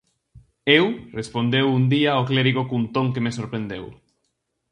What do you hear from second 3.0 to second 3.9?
que me sorprendeu.